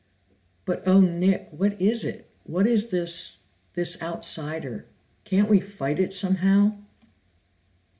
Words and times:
"But 0.65 0.81
Oh, 0.87 0.99
Nick, 0.99 1.49
what 1.51 1.79
is 1.79 2.03
it? 2.03 2.27
What 2.43 2.65
is 2.65 2.89
this 2.89 3.41
this 3.73 4.01
outsider? 4.01 4.87
Can't 5.25 5.47
we 5.47 5.59
fight 5.59 5.99
it 5.99 6.11
somehow?" 6.11 6.73